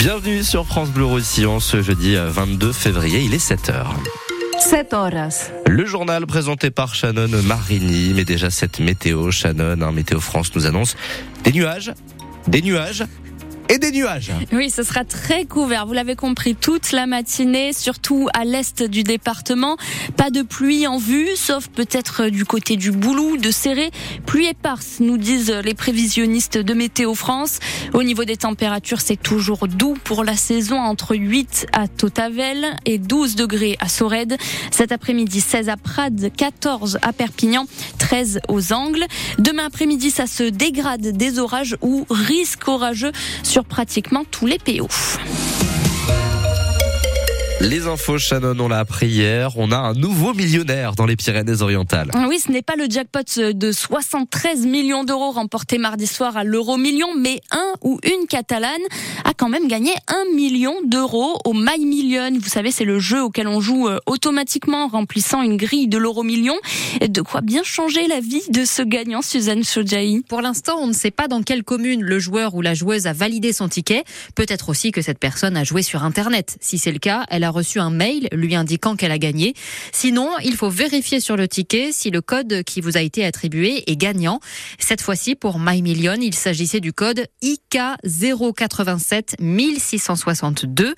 [0.00, 3.84] Bienvenue sur France Bleu Roussillon ce jeudi 22 février, il est 7h.
[4.58, 5.50] 7 horas.
[5.66, 10.64] Le journal présenté par Shannon Marini, mais déjà cette météo, Shannon, hein, Météo France nous
[10.64, 10.96] annonce
[11.44, 11.92] des nuages,
[12.48, 13.04] des nuages
[13.70, 14.32] et des nuages.
[14.52, 15.86] Oui, ce sera très couvert.
[15.86, 19.76] Vous l'avez compris, toute la matinée, surtout à l'est du département.
[20.16, 23.92] Pas de pluie en vue, sauf peut-être du côté du Boulou, de Serré.
[24.26, 27.60] Pluie éparse, nous disent les prévisionnistes de Météo France.
[27.94, 32.98] Au niveau des températures, c'est toujours doux pour la saison, entre 8 à Totavel et
[32.98, 34.36] 12 degrés à Sorède.
[34.72, 37.66] Cet après-midi, 16 à Prades, 14 à Perpignan,
[37.98, 39.04] 13 aux Angles.
[39.38, 43.12] Demain après-midi, ça se dégrade des orages ou risque orageux
[43.44, 44.88] sur pratiquement tous les PO.
[47.62, 49.58] Les infos, Shannon, on l'a appris hier.
[49.58, 52.10] On a un nouveau millionnaire dans les Pyrénées-Orientales.
[52.26, 56.78] Oui, ce n'est pas le jackpot de 73 millions d'euros remporté mardi soir à l'euro
[56.78, 58.80] million, mais un ou une catalane
[59.24, 62.30] a quand même gagné un million d'euros au My Million.
[62.40, 65.98] Vous savez, c'est le jeu auquel on joue euh, automatiquement en remplissant une grille de
[65.98, 66.56] l'euro million.
[67.06, 70.22] De quoi bien changer la vie de ce gagnant, Suzanne Chodjaï.
[70.26, 73.12] Pour l'instant, on ne sait pas dans quelle commune le joueur ou la joueuse a
[73.12, 74.04] validé son ticket.
[74.34, 76.56] Peut-être aussi que cette personne a joué sur Internet.
[76.62, 79.54] Si c'est le cas, elle a reçu un mail lui indiquant qu'elle a gagné.
[79.92, 83.84] Sinon, il faut vérifier sur le ticket si le code qui vous a été attribué
[83.90, 84.40] est gagnant.
[84.78, 90.94] Cette fois-ci, pour My Million, il s'agissait du code IK 087 1662.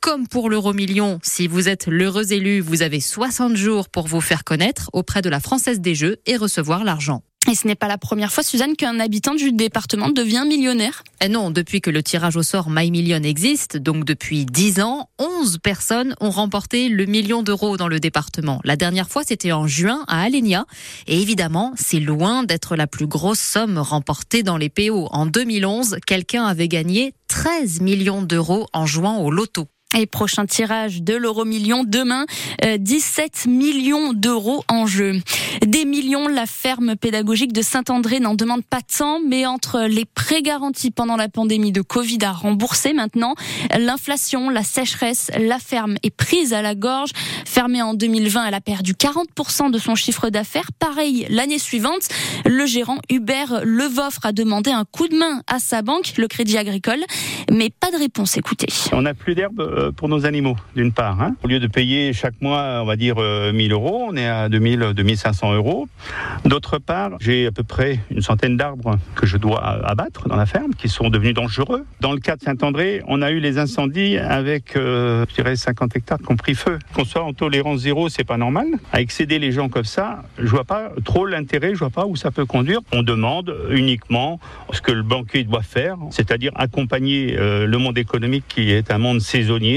[0.00, 4.20] Comme pour l'euro million, si vous êtes l'heureux élu, vous avez 60 jours pour vous
[4.20, 7.22] faire connaître auprès de la Française des Jeux et recevoir l'argent.
[7.50, 11.02] Et ce n'est pas la première fois, Suzanne, qu'un habitant du département devient millionnaire.
[11.20, 14.80] Et eh non, depuis que le tirage au sort My Million existe, donc depuis 10
[14.80, 18.60] ans, 11 personnes ont remporté le million d'euros dans le département.
[18.64, 20.66] La dernière fois, c'était en juin à Alenia.
[21.08, 25.08] Et évidemment, c'est loin d'être la plus grosse somme remportée dans les PO.
[25.10, 29.66] En 2011, quelqu'un avait gagné 13 millions d'euros en jouant au loto.
[29.94, 32.24] Et prochain tirage de l'euro million demain,
[32.78, 35.20] 17 euh, millions d'euros en jeu.
[35.66, 40.42] Des millions, la ferme pédagogique de Saint-André n'en demande pas tant, mais entre les prêts
[40.42, 43.34] garantis pendant la pandémie de Covid à rembourser maintenant,
[43.78, 47.10] l'inflation, la sécheresse, la ferme est prise à la gorge.
[47.44, 50.70] Fermée en 2020, elle a perdu 40% de son chiffre d'affaires.
[50.78, 52.08] Pareil, l'année suivante,
[52.46, 56.56] le gérant Hubert Levoffre a demandé un coup de main à sa banque, le Crédit
[56.56, 57.00] Agricole,
[57.50, 58.36] mais pas de réponse.
[58.36, 58.68] Écoutez.
[58.92, 61.20] On n'a plus d'herbe euh, pour nos animaux, d'une part.
[61.20, 61.34] Hein.
[61.42, 64.48] Au lieu de payer chaque mois, on va dire 1000 euh, euros, on est à
[64.48, 65.88] 2000, 2500 euros.
[66.44, 70.46] D'autre part, j'ai à peu près une centaine d'arbres que je dois abattre dans la
[70.46, 71.84] ferme, qui sont devenus dangereux.
[72.00, 75.96] Dans le cas de Saint-André, on a eu les incendies avec, euh, je dirais, 50
[75.96, 76.78] hectares qui ont pris feu.
[76.94, 78.66] Qu'on soit en tolérance zéro, c'est pas normal.
[78.92, 82.16] À excéder les gens comme ça, je vois pas trop l'intérêt, je vois pas où
[82.16, 82.80] ça peut conduire.
[82.92, 84.38] On demande uniquement
[84.72, 89.20] ce que le banquier doit faire, c'est-à-dire accompagner le monde économique qui est un monde
[89.20, 89.71] saisonnier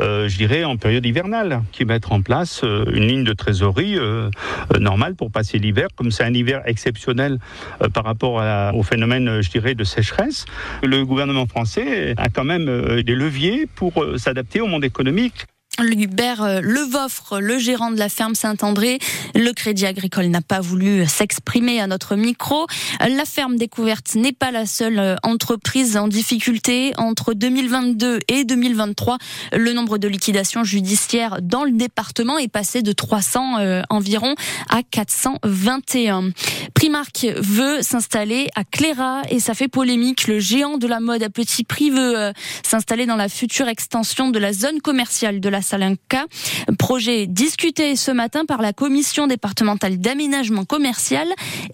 [0.00, 3.98] euh, je dirais, en période hivernale, qui mettre en place euh, une ligne de trésorerie
[3.98, 4.30] euh,
[4.78, 5.88] normale pour passer l'hiver.
[5.96, 7.38] Comme c'est un hiver exceptionnel
[7.94, 8.42] par rapport
[8.74, 10.44] au phénomène, je dirais, de sécheresse,
[10.82, 15.46] le gouvernement français a quand même des leviers pour s'adapter au monde économique.
[15.78, 18.98] Hubert euh, Levoffre, le gérant de la ferme Saint-André.
[19.34, 22.66] Le Crédit Agricole n'a pas voulu s'exprimer à notre micro.
[23.00, 26.92] La ferme découverte n'est pas la seule euh, entreprise en difficulté.
[26.96, 29.18] Entre 2022 et 2023,
[29.52, 34.34] le nombre de liquidations judiciaires dans le département est passé de 300 euh, environ
[34.70, 36.30] à 421.
[36.74, 40.26] Primark veut s'installer à Cléra et ça fait polémique.
[40.28, 42.32] Le géant de la mode à petit prix veut
[42.62, 46.24] s'installer dans la future extension de la zone commerciale de la Salinka.
[46.78, 51.26] Projet discuté ce matin par la commission départementale d'aménagement commercial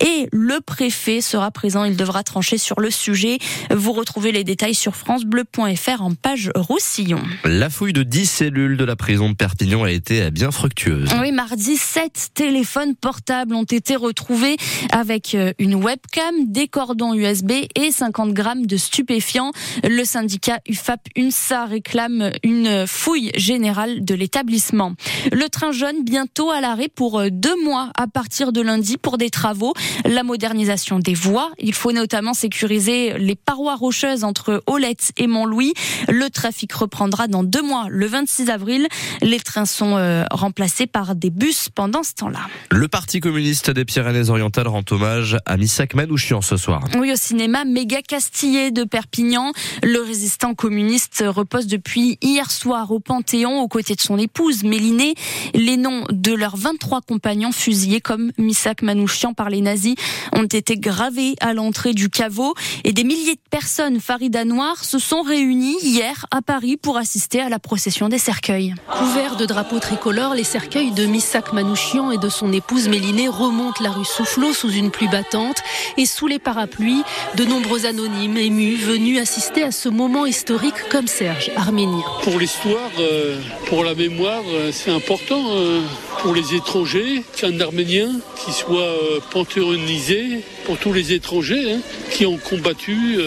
[0.00, 1.84] et le préfet sera présent.
[1.84, 3.38] Il devra trancher sur le sujet.
[3.70, 7.22] Vous retrouvez les détails sur francebleu.fr en page Roussillon.
[7.44, 11.10] La fouille de 10 cellules de la prison de Perpignan a été bien fructueuse.
[11.20, 14.56] Oui, mardi, 7 téléphones portables ont été retrouvés
[14.92, 19.50] avec euh, une webcam, des cordons USB et 50 grammes de stupéfiants.
[19.82, 24.94] Le syndicat UFAP-UNSA réclame une fouille générale de l'établissement.
[25.32, 29.18] Le train jaune bientôt à l'arrêt pour euh, deux mois à partir de lundi pour
[29.18, 29.74] des travaux.
[30.04, 31.50] La modernisation des voies.
[31.58, 35.72] Il faut notamment sécuriser les parois rocheuses entre Olette et Montlouis.
[36.08, 38.86] Le trafic reprendra dans deux mois, le 26 avril.
[39.22, 42.40] Les trains sont euh, remplacés par des bus pendant ce temps-là.
[42.70, 46.84] Le Parti communiste des Pyrénées-Orientales rend hommage à Missak Manouchian ce soir.
[46.98, 49.52] Oui, au cinéma Méga Castillé de Perpignan.
[49.82, 55.14] Le résistant communiste repose depuis hier soir au Panthéon côtés de son épouse, Mélinée.
[55.54, 59.94] Les noms de leurs 23 compagnons fusillés comme Misak Manouchian par les nazis
[60.34, 64.98] ont été gravés à l'entrée du caveau et des milliers de personnes Farida Noir se
[64.98, 68.74] sont réunies hier à Paris pour assister à la procession des cercueils.
[68.98, 73.82] Couverts de drapeaux tricolores, les cercueils de Misak Manouchian et de son épouse Mélinée remontent
[73.82, 75.62] la rue Soufflot sous une pluie battante
[75.96, 77.02] et sous les parapluies,
[77.36, 82.02] de nombreux anonymes émus venus assister à ce moment historique comme Serge, arménien.
[82.22, 83.38] Pour l'histoire, euh,
[83.70, 85.80] pour la mémoire, euh, c'est important euh,
[86.20, 88.10] pour les étrangers qu'un Arménien
[88.44, 88.96] qui soit
[89.30, 91.78] panthéonisé pour tous les étrangers hein,
[92.10, 93.18] qui ont combattu.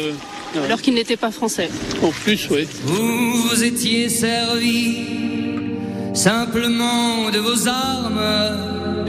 [0.65, 1.69] Alors qu'il n'était pas français.
[2.03, 2.67] En plus, oui.
[2.83, 4.97] Vous vous étiez servi
[6.13, 8.21] simplement de vos armes.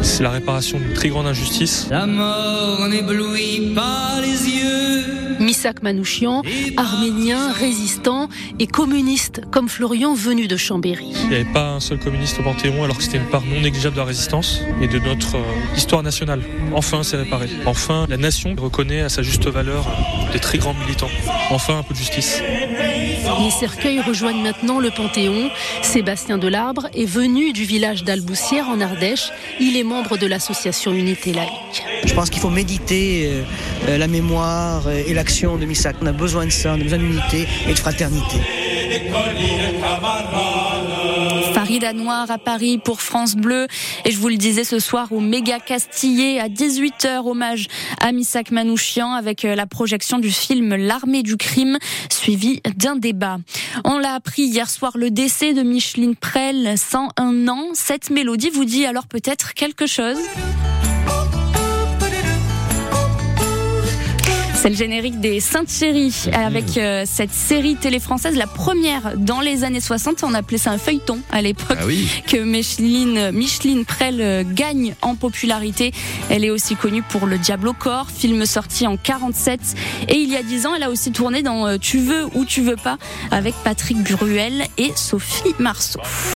[0.03, 1.89] C'est la réparation d'une très grande injustice.
[1.91, 4.54] La mort n'éblouit pas les yeux.
[5.55, 6.43] Misak Manouchian,
[6.77, 8.29] arménien, résistant
[8.59, 11.13] et communiste comme Florian venu de Chambéry.
[11.23, 13.61] Il n'y avait pas un seul communiste au Panthéon alors que c'était une part non
[13.61, 16.43] négligeable de la résistance et de notre euh, histoire nationale.
[16.75, 17.49] Enfin, c'est réparé.
[17.67, 19.87] Enfin, la nation reconnaît à sa juste valeur
[20.33, 21.11] des très grands militants.
[21.51, 22.43] Enfin, un peu de justice.
[23.45, 25.51] Les cercueils rejoignent maintenant le Panthéon.
[25.83, 29.31] Sébastien Delarbre est venu du village d'Alboussière en Ardèche.
[29.61, 31.85] Il est membre de l'association Unité laïque.
[32.05, 33.43] Je pense qu'il faut méditer euh,
[33.89, 35.97] euh, la mémoire et de.
[36.03, 38.39] On a besoin de ça, on a besoin d'unité et de fraternité.
[41.53, 43.67] Farida Noir à Paris pour France Bleu.
[44.05, 47.69] Et je vous le disais ce soir au Méga Castillé à 18h, hommage
[48.01, 51.79] à Missak Manouchian avec euh, la projection du film L'armée du crime,
[52.11, 53.39] suivi d'un débat.
[53.85, 57.69] On l'a appris hier soir le décès de Micheline Prel, 101 ans.
[57.75, 60.19] Cette mélodie vous dit alors peut-être quelque chose?
[64.65, 69.43] C'est le générique des Saintes Chéries avec euh, cette série télé française, la première dans
[69.43, 70.25] les années 60.
[70.25, 72.09] On appelait ça un feuilleton à l'époque Ah oui.
[72.27, 75.93] que Micheline, Micheline Prel euh, gagne en popularité.
[76.31, 79.61] Elle est aussi connue pour Le Diable au corps, film sorti en 47.
[80.09, 82.47] Et il y a 10 ans, elle a aussi tourné dans euh, Tu veux ou
[82.47, 82.97] tu veux pas
[83.31, 86.01] avec Patrick Bruel et Sophie Marceau.